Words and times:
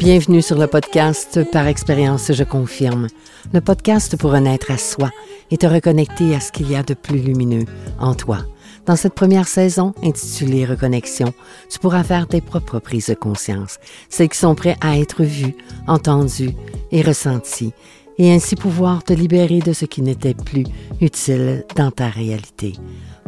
Bienvenue 0.00 0.40
sur 0.40 0.56
le 0.56 0.66
podcast 0.66 1.40
Par 1.52 1.66
expérience, 1.66 2.32
je 2.32 2.42
confirme. 2.42 3.08
Le 3.52 3.60
podcast 3.60 4.16
pour 4.16 4.32
renaître 4.32 4.70
à 4.70 4.78
soi 4.78 5.10
et 5.50 5.58
te 5.58 5.66
reconnecter 5.66 6.34
à 6.34 6.40
ce 6.40 6.50
qu'il 6.52 6.70
y 6.70 6.74
a 6.74 6.82
de 6.82 6.94
plus 6.94 7.18
lumineux 7.18 7.66
en 7.98 8.14
toi. 8.14 8.38
Dans 8.86 8.96
cette 8.96 9.12
première 9.12 9.46
saison, 9.46 9.92
intitulée 10.02 10.64
Reconnexion, 10.64 11.34
tu 11.68 11.78
pourras 11.78 12.02
faire 12.02 12.26
tes 12.26 12.40
propres 12.40 12.78
prises 12.78 13.08
de 13.08 13.14
conscience, 13.14 13.76
celles 14.08 14.30
qui 14.30 14.38
sont 14.38 14.54
prêtes 14.54 14.78
à 14.80 14.98
être 14.98 15.22
vues, 15.22 15.54
entendues 15.86 16.54
et 16.92 17.02
ressenties, 17.02 17.74
et 18.16 18.32
ainsi 18.32 18.56
pouvoir 18.56 19.04
te 19.04 19.12
libérer 19.12 19.58
de 19.58 19.74
ce 19.74 19.84
qui 19.84 20.00
n'était 20.00 20.32
plus 20.32 20.64
utile 21.02 21.66
dans 21.76 21.90
ta 21.90 22.08
réalité. 22.08 22.72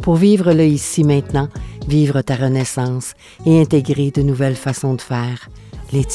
Pour 0.01 0.15
vivre 0.15 0.51
le 0.53 0.65
ici 0.65 1.03
maintenant, 1.03 1.49
vivre 1.87 2.23
ta 2.23 2.35
renaissance 2.35 3.13
et 3.45 3.61
intégrer 3.61 4.09
de 4.09 4.23
nouvelles 4.23 4.55
façons 4.55 4.95
de 4.95 5.01
faire, 5.01 5.49
les. 5.93 6.05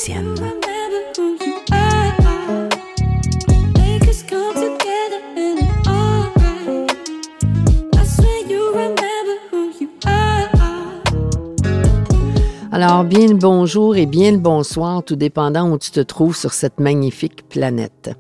Alors, 12.71 13.05
bien 13.05 13.27
le 13.29 13.35
bonjour 13.35 13.97
et 13.97 14.07
bien 14.07 14.33
le 14.33 14.39
bonsoir, 14.39 15.05
tout 15.05 15.17
dépendant 15.17 15.71
où 15.71 15.79
tu 15.79 15.91
te 15.91 16.01
trouves 16.01 16.37
sur 16.37 16.53
cette 16.53 16.81
magnifique 16.81 17.49
planète 17.49 18.11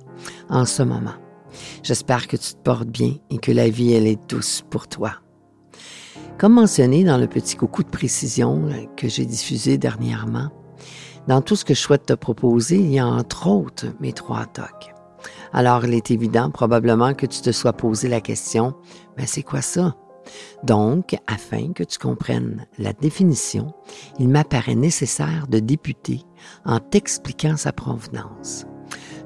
en 0.49 0.65
ce 0.65 0.83
moment. 0.83 1.15
J'espère 1.83 2.29
que 2.29 2.37
tu 2.37 2.53
te 2.53 2.63
portes 2.63 2.89
bien 2.89 3.15
et 3.31 3.39
que 3.39 3.51
la 3.51 3.69
vie, 3.69 3.95
elle 3.95 4.07
est 4.07 4.29
douce 4.29 4.65
pour 4.71 4.87
toi. 4.87 5.15
Comme 6.39 6.55
mentionné 6.55 7.03
dans 7.03 7.19
le 7.19 7.27
petit 7.27 7.57
coucou 7.57 7.83
de 7.83 7.89
précision 7.89 8.69
que 8.97 9.09
j'ai 9.09 9.27
diffusé 9.27 9.77
dernièrement, 9.77 10.51
dans 11.29 11.43
tout 11.43 11.57
ce 11.57 11.65
que 11.65 11.75
je 11.75 11.81
souhaite 11.81 12.07
te 12.07 12.15
proposer, 12.15 12.77
il 12.77 12.91
y 12.91 12.99
a 12.99 13.07
entre 13.07 13.47
autres 13.47 13.87
mes 14.01 14.15
trois 14.15 14.47
tocs. 14.47 14.95
Alors, 15.53 15.85
il 15.85 15.93
est 15.93 16.11
évident 16.11 16.51
probablement 16.51 17.13
que 17.13 17.27
tu 17.27 17.43
te 17.43 17.53
sois 17.53 17.75
posé 17.75 18.09
la 18.09 18.23
question, 18.23 18.75
mais 19.17 19.27
c'est 19.27 19.43
quoi 19.43 19.61
ça? 19.61 19.95
Donc, 20.63 21.17
afin 21.27 21.73
que 21.75 21.85
tu 21.85 21.99
comprennes 21.99 22.67
la 22.79 22.95
définition, 22.95 23.75
il 24.19 24.29
m'apparaît 24.29 24.75
nécessaire 24.75 25.47
de 25.49 25.59
débuter 25.59 26.23
en 26.65 26.81
t'expliquant 26.81 27.57
sa 27.57 27.73
provenance. 27.73 28.67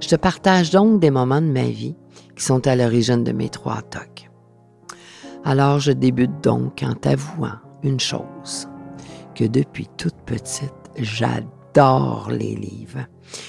Je 0.00 0.08
te 0.08 0.16
partage 0.16 0.70
donc 0.70 1.00
des 1.00 1.10
moments 1.10 1.40
de 1.40 1.46
ma 1.46 1.64
vie 1.64 1.94
qui 2.36 2.44
sont 2.44 2.66
à 2.66 2.74
l'origine 2.74 3.22
de 3.22 3.32
mes 3.32 3.48
trois 3.48 3.82
tocs. 3.82 4.28
Alors 5.44 5.78
je 5.78 5.92
débute 5.92 6.42
donc 6.42 6.82
en 6.82 6.94
t'avouant 6.94 7.58
une 7.84 8.00
chose, 8.00 8.68
que 9.34 9.44
depuis 9.44 9.88
toute 9.96 10.16
petite, 10.24 10.72
j'adore 10.96 11.61
les 12.30 12.54
livres. 12.54 13.06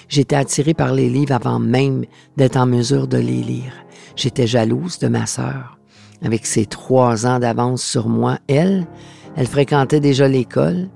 J'étais 0.07 0.35
attirée 0.35 0.73
par 0.73 0.93
les 0.93 1.09
livres 1.09 1.33
avant 1.33 1.59
même 1.59 2.05
d'être 2.37 2.57
en 2.57 2.65
mesure 2.65 3.07
de 3.07 3.17
les 3.17 3.43
lire. 3.43 3.73
J'étais 4.15 4.47
jalouse 4.47 4.99
de 4.99 5.07
ma 5.07 5.25
sœur. 5.25 5.77
Avec 6.23 6.45
ses 6.45 6.65
trois 6.65 7.25
ans 7.25 7.39
d'avance 7.39 7.83
sur 7.83 8.07
moi, 8.07 8.37
elle, 8.47 8.87
elle 9.35 9.47
fréquentait 9.47 9.99
déjà 9.99 10.27
l'école 10.27 10.89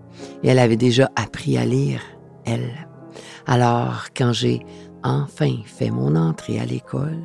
et 0.43 0.49
elle 0.49 0.59
avait 0.59 0.77
déjà 0.77 1.09
appris 1.15 1.57
à 1.57 1.65
lire, 1.65 2.01
elle. 2.45 2.87
Alors, 3.45 4.05
quand 4.15 4.31
j'ai 4.31 4.61
enfin 5.03 5.55
fait 5.65 5.89
mon 5.89 6.15
entrée 6.15 6.59
à 6.59 6.65
l'école, 6.65 7.21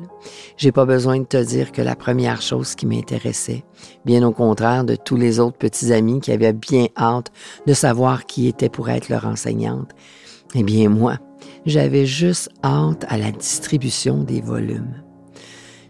j'ai 0.57 0.71
pas 0.71 0.85
besoin 0.85 1.19
de 1.19 1.25
te 1.25 1.43
dire 1.43 1.71
que 1.71 1.81
la 1.81 1.95
première 1.95 2.41
chose 2.41 2.75
qui 2.75 2.85
m'intéressait, 2.85 3.63
bien 4.05 4.25
au 4.25 4.31
contraire 4.31 4.83
de 4.83 4.95
tous 4.95 5.17
les 5.17 5.39
autres 5.39 5.57
petits 5.57 5.93
amis 5.93 6.19
qui 6.19 6.31
avaient 6.31 6.53
bien 6.53 6.87
hâte 6.97 7.31
de 7.65 7.73
savoir 7.73 8.25
qui 8.25 8.47
était 8.47 8.69
pour 8.69 8.89
être 8.89 9.09
leur 9.09 9.25
enseignante, 9.25 9.91
eh 10.55 10.63
bien 10.63 10.89
moi, 10.89 11.17
j'avais 11.65 12.05
juste 12.05 12.49
hâte 12.63 13.05
à 13.07 13.17
la 13.17 13.31
distribution 13.31 14.23
des 14.23 14.41
volumes. 14.41 15.03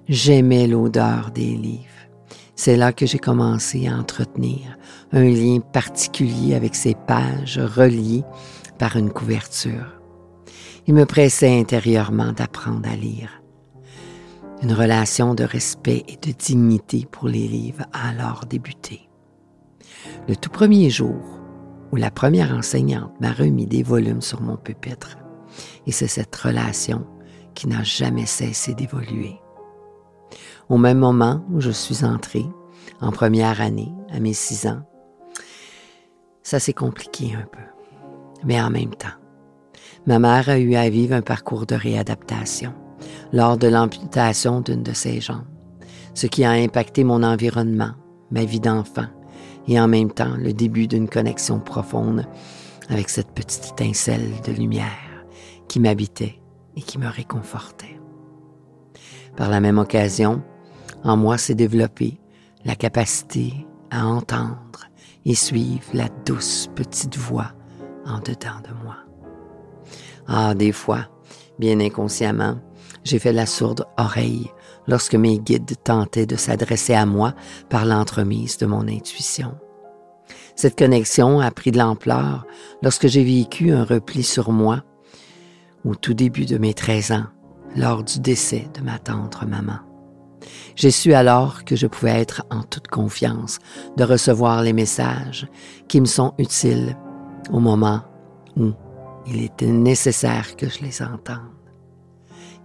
J'aimais 0.08 0.68
l'odeur 0.68 1.32
des 1.32 1.56
livres. 1.56 1.88
C'est 2.56 2.78
là 2.78 2.94
que 2.94 3.06
j'ai 3.06 3.20
commencé 3.20 3.88
à 3.88 3.98
entretenir 3.98 4.78
un 5.12 5.24
lien 5.24 5.60
particulier 5.60 6.56
avec 6.56 6.76
ces 6.76 6.96
pages 6.96 7.60
reliées 7.60 8.24
par 8.78 8.96
une 8.96 9.12
couverture. 9.12 10.03
Il 10.86 10.94
me 10.94 11.06
pressait 11.06 11.60
intérieurement 11.60 12.34
d'apprendre 12.34 12.90
à 12.90 12.96
lire. 12.96 13.42
Une 14.62 14.74
relation 14.74 15.34
de 15.34 15.46
respect 15.46 16.04
et 16.08 16.18
de 16.18 16.32
dignité 16.34 17.08
pour 17.10 17.30
les 17.30 17.48
livres 17.48 17.86
a 17.94 18.10
alors 18.10 18.46
débuté. 18.46 19.10
Le 20.28 20.36
tout 20.36 20.50
premier 20.50 20.90
jour 20.90 21.40
où 21.92 21.96
la 21.96 22.12
première 22.12 22.54
enseignante 22.54 23.14
m'a 23.22 23.32
remis 23.32 23.66
des 23.66 23.84
volumes 23.84 24.22
sur 24.22 24.42
mon 24.42 24.58
pupitre, 24.58 25.18
et 25.88 25.92
c'est 25.92 26.08
cette 26.08 26.36
relation 26.36 27.06
qui 27.54 27.68
n'a 27.68 27.84
jamais 27.84 28.26
cessé 28.26 28.74
d'évoluer. 28.74 29.40
Au 30.68 30.78
même 30.78 30.98
moment 30.98 31.46
où 31.52 31.62
je 31.62 31.72
suis 31.72 32.04
entrée, 32.04 32.46
en 33.00 33.12
première 33.12 33.62
année, 33.62 33.94
à 34.12 34.20
mes 34.20 34.34
six 34.34 34.68
ans, 34.68 34.82
ça 36.42 36.60
s'est 36.60 36.74
compliqué 36.74 37.36
un 37.36 37.46
peu, 37.46 37.64
mais 38.44 38.62
en 38.62 38.70
même 38.70 38.96
temps, 38.96 39.23
ma 40.06 40.20
mère 40.20 40.50
a 40.50 40.60
eu 40.60 40.76
à 40.76 40.90
vivre 40.90 41.16
un 41.16 41.22
parcours 41.22 41.66
de 41.66 41.76
réadaptation 41.76 42.74
lors 43.32 43.58
de 43.58 43.68
l'amputation 43.68 44.62
d'une 44.62 44.84
de 44.84 44.94
ses 44.94 45.22
jambes, 45.22 45.46
ce 46.14 46.28
qui 46.28 46.44
a 46.44 46.52
impacté 46.52 47.04
mon 47.04 47.24
environnement, 47.24 47.92
ma 48.32 48.46
vie 48.46 48.60
d'enfant 48.60 49.08
et 49.68 49.80
en 49.80 49.88
même 49.88 50.12
temps 50.12 50.36
le 50.38 50.54
début 50.54 50.88
d'une 50.88 51.10
connexion 51.10 51.60
profonde 51.60 52.26
avec 52.90 53.10
cette 53.10 53.32
petite 53.32 53.74
étincelle 53.74 54.30
de 54.46 54.52
lumière 54.52 55.26
qui 55.68 55.80
m'habitait 55.80 56.42
et 56.76 56.82
qui 56.82 56.98
me 56.98 57.08
réconfortait. 57.08 58.00
Par 59.36 59.50
la 59.50 59.60
même 59.60 59.80
occasion, 59.80 60.44
en 61.04 61.18
moi 61.18 61.38
s'est 61.38 61.56
développée 61.56 62.20
la 62.66 62.76
capacité 62.76 63.66
à 63.90 64.06
entendre 64.06 64.88
et 65.26 65.36
suivre 65.36 65.84
la 65.94 66.10
douce 66.26 66.70
petite 66.76 67.18
voix 67.18 67.52
en 68.06 68.20
dedans 68.20 68.60
de 68.64 68.84
moi. 68.84 68.98
Ah, 70.28 70.54
des 70.56 70.72
fois, 70.72 71.08
bien 71.60 71.80
inconsciemment, 71.80 72.58
j'ai 73.04 73.20
fait 73.20 73.34
la 73.34 73.46
sourde 73.46 73.86
oreille 73.98 74.50
lorsque 74.88 75.16
mes 75.16 75.40
guides 75.40 75.76
tentaient 75.84 76.26
de 76.26 76.36
s'adresser 76.36 76.94
à 76.94 77.06
moi 77.06 77.34
par 77.70 77.86
l'entremise 77.86 78.58
de 78.58 78.66
mon 78.66 78.88
intuition. 78.88 79.56
Cette 80.56 80.78
connexion 80.78 81.40
a 81.40 81.52
pris 81.52 81.72
de 81.72 81.80
l'ampleur 81.80 82.46
lorsque 82.82 83.08
j'ai 83.08 83.24
vécu 83.24 83.72
un 83.72 83.84
repli 83.84 84.24
sur 84.24 84.52
moi 84.52 84.84
au 85.84 85.96
tout 85.96 86.14
début 86.14 86.46
de 86.46 86.58
mes 86.58 86.74
13 86.74 87.12
ans, 87.12 87.26
lors 87.76 88.04
du 88.04 88.20
décès 88.20 88.68
de 88.74 88.82
ma 88.82 89.00
tendre 89.00 89.46
maman. 89.46 89.80
J'ai 90.76 90.92
su 90.92 91.14
alors 91.14 91.66
que 91.66 91.76
je 91.76 91.88
pouvais 91.88 92.20
être 92.20 92.44
en 92.50 92.64
toute 92.64 92.88
confiance 92.88 93.60
de 93.98 94.04
recevoir 94.04 94.62
les 94.62 94.74
messages 94.74 95.48
qui 95.88 96.00
me 96.02 96.06
sont 96.06 96.34
utiles 96.38 96.98
au 97.52 97.60
moment 97.60 98.02
où 98.58 98.72
il 99.28 99.42
était 99.44 99.68
nécessaire 99.68 100.56
que 100.56 100.70
je 100.70 100.82
les 100.82 101.02
entende. 101.02 101.40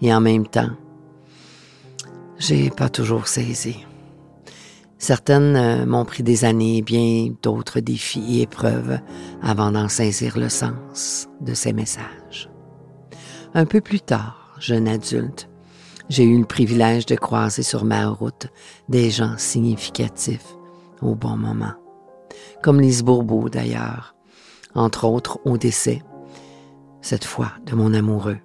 Et 0.00 0.12
en 0.12 0.20
même 0.20 0.46
temps, 0.46 0.70
j'ai 2.38 2.70
pas 2.70 2.88
toujours 2.88 3.28
saisi. 3.28 3.84
Certaines 4.98 5.56
euh, 5.56 5.86
m'ont 5.86 6.04
pris 6.04 6.22
des 6.22 6.44
années, 6.44 6.82
bien 6.82 7.32
d'autres 7.42 7.80
défis 7.80 8.38
et 8.38 8.42
épreuves 8.42 8.98
avant 9.42 9.70
d'en 9.70 9.88
saisir 9.88 10.38
le 10.38 10.48
sens 10.48 11.28
de 11.40 11.54
ces 11.54 11.72
messages. 11.72 12.50
Un 13.54 13.64
peu 13.64 13.80
plus 13.80 14.00
tard, 14.00 14.56
jeune 14.58 14.88
adulte, 14.88 15.48
j'ai 16.08 16.24
eu 16.24 16.38
le 16.38 16.44
privilège 16.46 17.06
de 17.06 17.14
croiser 17.14 17.62
sur 17.62 17.84
ma 17.84 18.08
route 18.08 18.48
des 18.88 19.10
gens 19.10 19.36
significatifs 19.36 20.56
au 21.00 21.14
bon 21.14 21.36
moment, 21.36 21.74
comme 22.62 22.80
Lise 22.80 23.04
Bourbeau 23.04 23.48
d'ailleurs, 23.48 24.16
entre 24.74 25.04
autres 25.04 25.38
au 25.44 25.58
décès 25.58 26.02
cette 27.00 27.24
fois 27.24 27.52
de 27.66 27.74
mon 27.74 27.94
amoureux, 27.94 28.38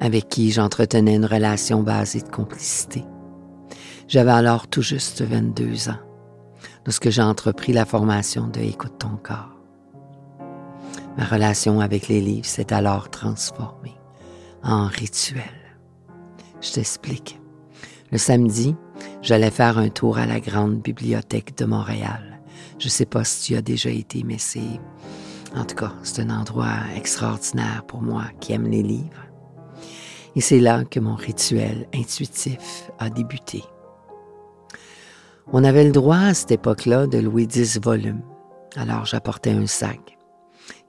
avec 0.00 0.28
qui 0.28 0.50
j'entretenais 0.50 1.16
une 1.16 1.24
relation 1.24 1.82
basée 1.82 2.20
de 2.20 2.28
complicité. 2.28 3.04
J'avais 4.08 4.32
alors 4.32 4.68
tout 4.68 4.82
juste 4.82 5.22
22 5.22 5.88
ans, 5.88 6.00
lorsque 6.84 7.10
j'ai 7.10 7.22
entrepris 7.22 7.72
la 7.72 7.84
formation 7.84 8.48
de 8.48 8.60
Écoute 8.60 8.98
ton 8.98 9.16
corps. 9.22 9.50
Ma 11.16 11.24
relation 11.24 11.80
avec 11.80 12.08
les 12.08 12.20
livres 12.20 12.46
s'est 12.46 12.72
alors 12.72 13.08
transformée 13.08 13.96
en 14.62 14.86
rituel. 14.86 15.42
Je 16.60 16.72
t'explique. 16.72 17.40
Le 18.10 18.18
samedi, 18.18 18.74
j'allais 19.22 19.50
faire 19.50 19.78
un 19.78 19.88
tour 19.88 20.18
à 20.18 20.26
la 20.26 20.40
grande 20.40 20.80
bibliothèque 20.80 21.56
de 21.56 21.64
Montréal. 21.64 22.40
Je 22.78 22.86
ne 22.86 22.90
sais 22.90 23.06
pas 23.06 23.24
si 23.24 23.52
tu 23.52 23.56
as 23.56 23.62
déjà 23.62 23.90
été, 23.90 24.22
mais 24.24 24.38
c'est 24.38 24.80
en 25.56 25.64
tout 25.64 25.76
cas, 25.76 25.92
c'est 26.02 26.22
un 26.22 26.30
endroit 26.30 26.78
extraordinaire 26.96 27.84
pour 27.86 28.02
moi 28.02 28.24
qui 28.40 28.52
aime 28.52 28.66
les 28.66 28.82
livres. 28.82 29.26
Et 30.36 30.40
c'est 30.40 30.58
là 30.58 30.84
que 30.84 30.98
mon 31.00 31.14
rituel 31.14 31.86
intuitif 31.94 32.90
a 32.98 33.08
débuté. 33.08 33.62
On 35.52 35.62
avait 35.62 35.84
le 35.84 35.92
droit 35.92 36.16
à 36.16 36.34
cette 36.34 36.50
époque-là 36.50 37.06
de 37.06 37.18
louer 37.18 37.46
dix 37.46 37.78
volumes, 37.80 38.22
alors 38.76 39.04
j'apportais 39.04 39.52
un 39.52 39.66
sac. 39.66 40.16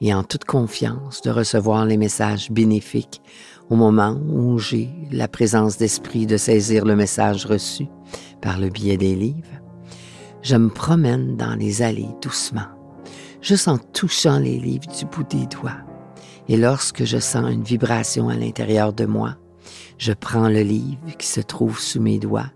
et 0.02 0.14
en 0.14 0.24
toute 0.24 0.46
confiance 0.46 1.22
de 1.22 1.30
recevoir 1.30 1.86
les 1.86 1.98
messages 1.98 2.50
bénéfiques 2.50 3.22
au 3.70 3.76
moment 3.76 4.18
où 4.30 4.58
j'ai 4.58 4.90
la 5.12 5.28
présence 5.28 5.78
d'esprit 5.78 6.26
de 6.26 6.38
saisir 6.38 6.86
le 6.86 6.96
message 6.96 7.46
reçu 7.46 7.88
par 8.42 8.60
le 8.60 8.70
biais 8.70 8.98
des 8.98 9.16
livres, 9.16 9.60
je 10.42 10.56
me 10.56 10.70
promène 10.70 11.36
dans 11.36 11.56
les 11.56 11.82
allées 11.82 12.10
doucement, 12.22 12.68
juste 13.46 13.68
en 13.68 13.78
touchant 13.78 14.40
les 14.40 14.58
livres 14.58 14.88
du 14.88 15.06
bout 15.06 15.24
des 15.24 15.46
doigts. 15.46 15.78
Et 16.50 16.58
lorsque 16.58 17.04
je 17.06 17.20
sens 17.20 17.52
une 17.52 17.64
vibration 17.64 18.30
à 18.30 18.36
l'intérieur 18.36 18.92
de 18.92 19.06
moi, 19.06 19.36
je 20.00 20.14
prends 20.14 20.50
le 20.50 20.62
livre 20.62 21.16
qui 21.18 21.28
se 21.28 21.42
trouve 21.42 21.80
sous 21.80 22.02
mes 22.02 22.18
doigts. 22.18 22.52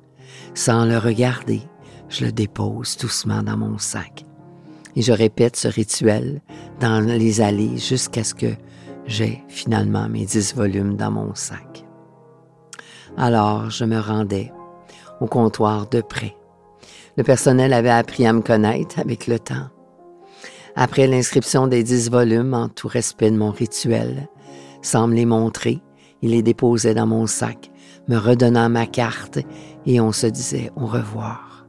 Sans 0.56 0.86
le 0.86 0.98
regarder, 0.98 1.62
je 2.10 2.26
le 2.26 2.32
dépose 2.32 2.98
doucement 2.98 3.44
dans 3.44 3.56
mon 3.56 3.78
sac. 3.78 4.26
Et 4.96 5.04
je 5.04 5.14
répète 5.14 5.56
ce 5.56 5.68
rituel 5.68 6.42
dans 6.80 7.00
les 7.00 7.40
allées 7.40 7.78
jusqu'à 7.78 8.24
ce 8.24 8.34
que 8.34 8.54
j'ai 9.06 9.44
finalement 9.48 10.10
mes 10.10 10.26
dix 10.26 10.56
volumes 10.56 10.96
dans 10.96 11.12
mon 11.12 11.36
sac. 11.36 11.86
Alors 13.16 13.70
je 13.70 13.86
me 13.86 14.00
rendais 14.00 14.52
au 15.22 15.28
comptoir 15.28 15.88
de 15.88 16.02
près. 16.02 16.36
Le 17.16 17.24
personnel 17.24 17.74
avait 17.74 17.90
appris 17.90 18.26
à 18.26 18.34
me 18.34 18.42
connaître 18.42 18.98
avec 19.00 19.28
le 19.28 19.38
temps. 19.38 19.68
Après 20.82 21.08
l'inscription 21.08 21.68
des 21.68 21.84
dix 21.84 22.10
volumes, 22.10 22.54
en 22.54 22.70
tout 22.70 22.88
respect 22.88 23.32
de 23.32 23.36
mon 23.36 23.52
rituel, 23.52 24.30
sans 24.82 25.10
me 25.10 25.14
les 25.14 25.26
montrer, 25.26 25.82
il 26.22 26.32
les 26.32 26.42
déposait 26.42 26.94
dans 26.94 27.06
mon 27.06 27.28
sac, 27.28 27.70
me 28.08 28.16
redonnant 28.16 28.70
ma 28.70 28.86
carte, 28.86 29.40
et 29.86 30.00
on 30.00 30.14
se 30.14 30.26
disait 30.28 30.72
au 30.78 30.86
revoir. 30.86 31.68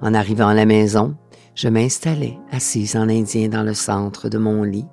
En 0.00 0.14
arrivant 0.14 0.48
à 0.48 0.54
la 0.54 0.64
maison, 0.64 1.16
je 1.54 1.68
m'installais 1.68 2.38
assise 2.50 2.96
en 2.96 3.10
indien 3.10 3.50
dans 3.50 3.62
le 3.62 3.74
centre 3.74 4.30
de 4.30 4.38
mon 4.38 4.62
lit, 4.62 4.88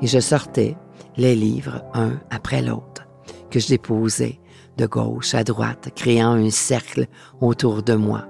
et 0.00 0.06
je 0.06 0.18
sortais 0.18 0.78
les 1.18 1.36
livres 1.36 1.84
un 1.92 2.18
après 2.30 2.62
l'autre, 2.62 3.06
que 3.50 3.60
je 3.60 3.68
déposais 3.68 4.40
de 4.78 4.86
gauche 4.86 5.34
à 5.34 5.44
droite, 5.44 5.90
créant 5.94 6.32
un 6.32 6.48
cercle 6.48 7.06
autour 7.42 7.82
de 7.82 7.96
moi. 7.96 8.26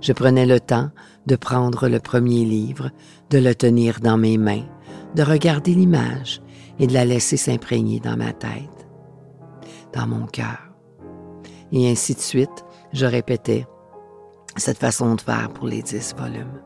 Je 0.00 0.12
prenais 0.12 0.46
le 0.46 0.60
temps 0.60 0.90
de 1.26 1.36
prendre 1.36 1.88
le 1.88 2.00
premier 2.00 2.44
livre, 2.44 2.90
de 3.30 3.38
le 3.38 3.54
tenir 3.54 4.00
dans 4.00 4.16
mes 4.16 4.38
mains, 4.38 4.64
de 5.14 5.22
regarder 5.22 5.74
l'image 5.74 6.42
et 6.78 6.86
de 6.86 6.92
la 6.92 7.04
laisser 7.04 7.36
s'imprégner 7.36 8.00
dans 8.00 8.16
ma 8.16 8.32
tête, 8.32 8.88
dans 9.92 10.06
mon 10.06 10.26
cœur. 10.26 10.70
Et 11.72 11.90
ainsi 11.90 12.14
de 12.14 12.20
suite, 12.20 12.64
je 12.92 13.06
répétais 13.06 13.66
cette 14.56 14.78
façon 14.78 15.14
de 15.14 15.20
faire 15.20 15.50
pour 15.52 15.66
les 15.66 15.82
dix 15.82 16.14
volumes. 16.16 16.62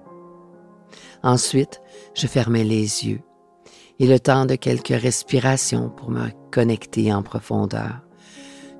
Ensuite, 1.23 1.81
je 2.15 2.27
fermais 2.27 2.65
les 2.65 3.07
yeux 3.07 3.21
et 3.99 4.07
le 4.07 4.21
temps 4.21 4.47
de 4.47 4.55
quelques 4.55 4.89
respirations 4.89 5.91
pour 5.91 6.11
me 6.11 6.29
connecter 6.51 7.13
en 7.13 7.23
profondeur. 7.23 8.01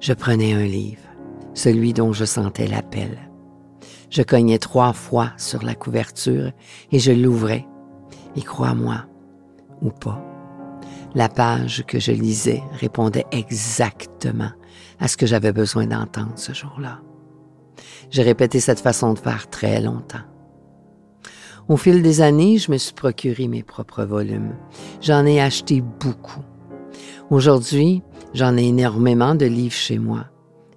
Je 0.01 0.13
prenais 0.13 0.53
un 0.53 0.65
livre, 0.65 1.03
celui 1.55 1.93
dont 1.93 2.13
je 2.13 2.25
sentais 2.25 2.69
l'appel. 2.69 3.28
Je 4.11 4.23
cognais 4.23 4.59
trois 4.59 4.93
fois 4.93 5.33
sur 5.37 5.63
la 5.63 5.75
couverture 5.75 6.53
et 6.93 6.99
je 6.99 7.13
l'ouvrais. 7.13 7.67
Et 8.37 8.43
crois-moi, 8.43 9.05
ou 9.83 9.91
pas, 9.91 10.23
la 11.15 11.29
page 11.29 11.85
que 11.87 11.99
je 11.99 12.13
lisais 12.13 12.63
répondait 12.73 13.27
exactement 13.33 14.51
à 14.99 15.09
ce 15.09 15.17
que 15.17 15.27
j'avais 15.27 15.53
besoin 15.53 15.87
d'entendre 15.87 16.33
ce 16.37 16.53
jour-là. 16.53 17.01
J'ai 18.11 18.23
répété 18.23 18.61
cette 18.61 18.81
façon 18.81 19.15
de 19.15 19.19
faire 19.19 19.49
très 19.51 19.81
longtemps. 19.81 20.25
Au 21.69 21.77
fil 21.77 22.03
des 22.03 22.23
années, 22.23 22.57
je 22.57 22.73
me 22.73 22.79
suis 22.79 22.95
procuré 22.95 23.47
mes 23.47 23.63
propres 23.63 24.05
volumes. 24.05 24.55
J'en 25.03 25.27
ai 25.27 25.41
acheté 25.41 25.83
beaucoup. 25.83 26.43
Aujourd'hui, 27.31 28.03
j'en 28.33 28.57
ai 28.57 28.69
énormément 28.69 29.35
de 29.35 29.45
livres 29.45 29.75
chez 29.75 29.99
moi 29.99 30.27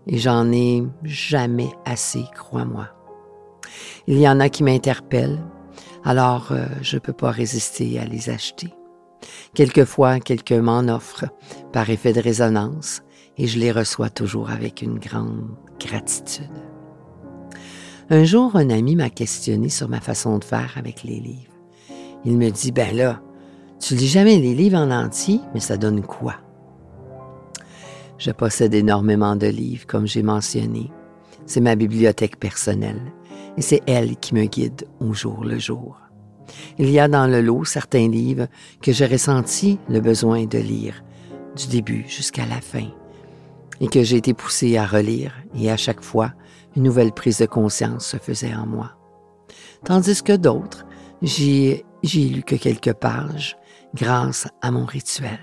et 0.07 0.17
j'en 0.17 0.51
ai 0.51 0.83
jamais 1.03 1.69
assez, 1.85 2.25
crois-moi. 2.35 2.89
Il 4.07 4.17
y 4.17 4.27
en 4.27 4.39
a 4.39 4.49
qui 4.49 4.63
m'interpellent, 4.63 5.43
alors 6.03 6.51
euh, 6.51 6.65
je 6.81 6.95
ne 6.95 6.99
peux 6.99 7.13
pas 7.13 7.31
résister 7.31 7.99
à 7.99 8.05
les 8.05 8.29
acheter. 8.29 8.73
Quelquefois, 9.53 10.19
quelqu'un 10.19 10.61
m'en 10.61 10.87
offre 10.87 11.25
par 11.71 11.89
effet 11.89 12.13
de 12.13 12.21
résonance 12.21 13.03
et 13.37 13.47
je 13.47 13.59
les 13.59 13.71
reçois 13.71 14.09
toujours 14.09 14.49
avec 14.49 14.81
une 14.81 14.97
grande 14.97 15.47
gratitude. 15.79 16.49
Un 18.09 18.23
jour, 18.23 18.55
un 18.55 18.69
ami 18.69 18.95
m'a 18.95 19.09
questionné 19.09 19.69
sur 19.69 19.87
ma 19.87 20.01
façon 20.01 20.37
de 20.37 20.43
faire 20.43 20.73
avec 20.75 21.03
les 21.03 21.19
livres. 21.19 21.53
Il 22.25 22.37
me 22.37 22.49
dit, 22.49 22.71
ben 22.71 22.95
là, 22.95 23.21
tu 23.79 23.95
lis 23.95 24.07
jamais 24.07 24.37
les 24.37 24.53
livres 24.53 24.77
en 24.77 24.91
entier, 24.91 25.39
mais 25.53 25.59
ça 25.59 25.77
donne 25.77 26.01
quoi? 26.01 26.35
Je 28.17 28.31
possède 28.31 28.73
énormément 28.73 29.35
de 29.35 29.47
livres, 29.47 29.87
comme 29.87 30.05
j'ai 30.07 30.21
mentionné. 30.23 30.91
C'est 31.45 31.61
ma 31.61 31.75
bibliothèque 31.75 32.39
personnelle 32.39 33.01
et 33.57 33.61
c'est 33.61 33.81
elle 33.87 34.17
qui 34.17 34.33
me 34.33 34.45
guide 34.45 34.87
au 34.99 35.13
jour 35.13 35.43
le 35.43 35.59
jour. 35.59 35.97
Il 36.77 36.89
y 36.89 36.99
a 36.99 37.07
dans 37.07 37.27
le 37.27 37.41
lot 37.41 37.65
certains 37.65 38.07
livres 38.07 38.47
que 38.81 38.91
j'ai 38.91 39.05
ressenti 39.05 39.79
le 39.89 40.01
besoin 40.01 40.45
de 40.45 40.57
lire, 40.57 41.03
du 41.55 41.67
début 41.67 42.05
jusqu'à 42.07 42.45
la 42.45 42.61
fin, 42.61 42.87
et 43.79 43.87
que 43.87 44.03
j'ai 44.03 44.17
été 44.17 44.33
poussé 44.33 44.77
à 44.77 44.85
relire, 44.85 45.33
et 45.55 45.71
à 45.71 45.77
chaque 45.77 46.01
fois, 46.01 46.33
une 46.75 46.83
nouvelle 46.83 47.11
prise 47.11 47.39
de 47.39 47.45
conscience 47.45 48.05
se 48.05 48.17
faisait 48.17 48.53
en 48.53 48.65
moi. 48.65 48.91
Tandis 49.83 50.21
que 50.23 50.35
d'autres, 50.35 50.85
j'ai 51.21 51.85
lu 52.03 52.43
que 52.43 52.55
quelques 52.55 52.93
pages 52.93 53.57
grâce 53.95 54.47
à 54.61 54.71
mon 54.71 54.85
rituel. 54.85 55.39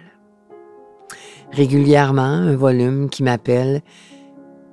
Régulièrement, 1.52 2.22
un 2.22 2.56
volume 2.56 3.08
qui 3.08 3.22
m'appelle 3.22 3.82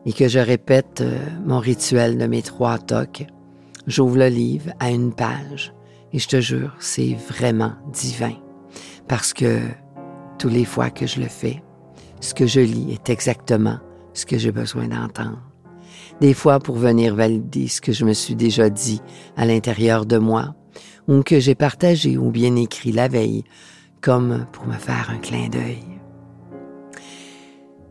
et 0.05 0.13
que 0.13 0.27
je 0.27 0.39
répète 0.39 1.01
euh, 1.01 1.17
mon 1.45 1.59
rituel 1.59 2.17
de 2.17 2.25
mes 2.27 2.41
trois 2.41 2.77
tocs, 2.77 3.25
j'ouvre 3.87 4.17
le 4.17 4.27
livre 4.27 4.71
à 4.79 4.91
une 4.91 5.13
page 5.13 5.73
et 6.13 6.19
je 6.19 6.27
te 6.27 6.39
jure, 6.39 6.75
c'est 6.79 7.15
vraiment 7.29 7.73
divin. 7.91 8.35
Parce 9.07 9.33
que 9.33 9.59
tous 10.37 10.49
les 10.49 10.65
fois 10.65 10.89
que 10.89 11.07
je 11.07 11.19
le 11.19 11.27
fais, 11.27 11.61
ce 12.21 12.33
que 12.33 12.47
je 12.47 12.61
lis 12.61 12.91
est 12.91 13.09
exactement 13.09 13.79
ce 14.13 14.25
que 14.25 14.37
j'ai 14.37 14.51
besoin 14.51 14.87
d'entendre. 14.87 15.41
Des 16.21 16.33
fois 16.33 16.59
pour 16.59 16.75
venir 16.75 17.15
valider 17.15 17.67
ce 17.67 17.81
que 17.81 17.91
je 17.91 18.05
me 18.05 18.13
suis 18.13 18.35
déjà 18.35 18.69
dit 18.69 19.01
à 19.35 19.45
l'intérieur 19.45 20.05
de 20.05 20.17
moi, 20.17 20.55
ou 21.07 21.21
que 21.21 21.39
j'ai 21.39 21.55
partagé 21.55 22.17
ou 22.17 22.31
bien 22.31 22.55
écrit 22.55 22.91
la 22.91 23.07
veille, 23.07 23.43
comme 24.01 24.45
pour 24.51 24.65
me 24.65 24.73
faire 24.73 25.09
un 25.09 25.17
clin 25.17 25.49
d'œil. 25.49 25.94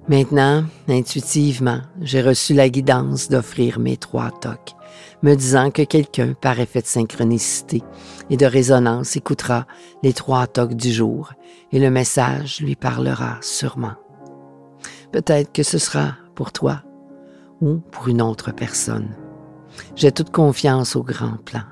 Maintenant, 0.07 0.65
intuitivement, 0.87 1.81
j'ai 2.03 2.21
reçu 2.21 2.53
la 2.53 2.69
guidance 2.69 3.31
d'offrir 3.31 3.79
mes 3.79 3.97
trois 3.97 4.31
tocs, 4.31 4.75
me 5.23 5.35
disant 5.35 5.71
que 5.71 5.81
quelqu'un, 5.81 6.35
par 6.35 6.61
effet 6.61 6.83
de 6.83 6.87
synchronicité 6.87 7.83
et 8.29 8.37
de 8.37 8.45
résonance, 8.45 9.17
écoutera 9.17 9.67
les 10.03 10.13
trois 10.13 10.47
tocs 10.47 10.75
du 10.75 10.93
jour 10.93 11.33
et 11.73 11.79
le 11.79 11.91
message 11.91 12.61
lui 12.61 12.77
parlera 12.77 13.39
sûrement. 13.41 13.95
Peut-être 15.11 15.53
que 15.53 15.63
ce 15.63 15.79
sera 15.79 16.17
pour 16.35 16.53
toi 16.53 16.83
ou 17.63 17.79
pour 17.91 18.09
une 18.09 18.21
autre 18.21 18.53
personne. 18.53 19.09
J'ai 19.97 20.13
toute 20.13 20.31
confiance 20.31 20.97
au 20.97 21.03
grand 21.03 21.39
plan. 21.45 21.63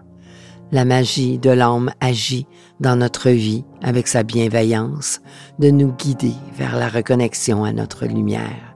La 0.75 0.87
magie 0.87 1.39
de 1.39 1.51
l'âme 1.51 1.93
agit 2.01 2.47
dans 2.81 2.97
notre 2.97 3.29
vie 3.29 3.63
avec 3.83 4.09
sa 4.09 4.23
bienveillance 4.23 5.21
de 5.59 5.69
nous 5.69 5.93
guider 5.93 6.33
vers 6.57 6.79
la 6.79 6.89
reconnexion 6.89 7.63
à 7.63 7.75
notre 7.75 8.07
lumière, 8.07 8.75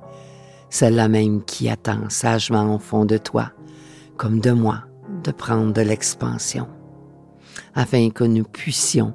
celle-là 0.69 1.09
même 1.09 1.43
qui 1.43 1.71
attend 1.71 2.11
sagement 2.11 2.75
au 2.75 2.79
fond 2.79 3.07
de 3.07 3.17
toi, 3.17 3.51
comme 4.19 4.41
de 4.41 4.51
moi, 4.51 4.83
de 5.25 5.31
prendre 5.31 5.73
de 5.73 5.81
l'expansion, 5.81 6.69
afin 7.75 8.11
que 8.11 8.25
nous 8.25 8.45
puissions 8.45 9.15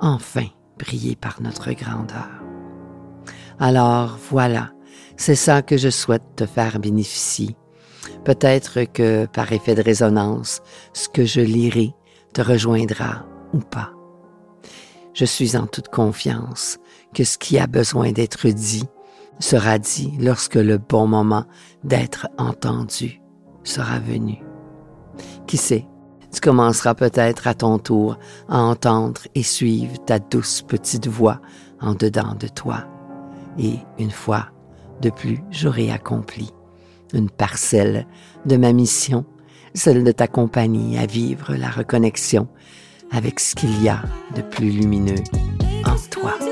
enfin 0.00 0.46
briller 0.78 1.16
par 1.16 1.42
notre 1.42 1.72
grandeur. 1.72 2.30
Alors 3.58 4.16
voilà, 4.30 4.70
c'est 5.16 5.34
ça 5.34 5.62
que 5.62 5.76
je 5.76 5.90
souhaite 5.90 6.36
te 6.36 6.46
faire 6.46 6.78
bénéficier. 6.78 7.56
Peut-être 8.24 8.84
que 8.84 9.26
par 9.26 9.50
effet 9.52 9.74
de 9.74 9.82
résonance, 9.82 10.62
ce 10.92 11.08
que 11.08 11.24
je 11.24 11.40
lirai 11.40 11.92
te 12.32 12.42
rejoindra 12.42 13.24
ou 13.52 13.58
pas. 13.58 13.90
Je 15.14 15.24
suis 15.24 15.56
en 15.56 15.66
toute 15.66 15.88
confiance 15.88 16.78
que 17.14 17.24
ce 17.24 17.36
qui 17.38 17.58
a 17.58 17.66
besoin 17.66 18.12
d'être 18.12 18.48
dit 18.48 18.84
sera 19.38 19.78
dit 19.78 20.12
lorsque 20.20 20.54
le 20.54 20.78
bon 20.78 21.06
moment 21.06 21.44
d'être 21.82 22.28
entendu 22.38 23.20
sera 23.64 23.98
venu. 23.98 24.38
Qui 25.46 25.56
sait, 25.56 25.86
tu 26.32 26.40
commenceras 26.40 26.94
peut-être 26.94 27.48
à 27.48 27.54
ton 27.54 27.78
tour 27.78 28.18
à 28.48 28.60
entendre 28.60 29.22
et 29.34 29.42
suivre 29.42 29.96
ta 30.04 30.18
douce 30.18 30.62
petite 30.62 31.08
voix 31.08 31.40
en 31.80 31.94
dedans 31.94 32.34
de 32.38 32.46
toi. 32.46 32.84
Et 33.58 33.78
une 33.98 34.12
fois 34.12 34.46
de 35.00 35.10
plus, 35.10 35.42
j'aurai 35.50 35.90
accompli 35.90 36.50
une 37.12 37.30
parcelle 37.30 38.06
de 38.46 38.56
ma 38.56 38.72
mission, 38.72 39.24
celle 39.74 40.04
de 40.04 40.12
t'accompagner 40.12 40.98
à 40.98 41.06
vivre 41.06 41.54
la 41.54 41.70
reconnexion 41.70 42.48
avec 43.10 43.40
ce 43.40 43.54
qu'il 43.54 43.82
y 43.82 43.88
a 43.88 44.02
de 44.36 44.42
plus 44.42 44.70
lumineux 44.70 45.22
en 45.84 45.96
toi. 46.10 46.49